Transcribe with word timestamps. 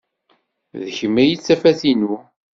D 0.81 0.85
kemm 0.97 1.15
ay 1.23 1.31
d 1.35 1.41
tafat-inu. 1.45 2.15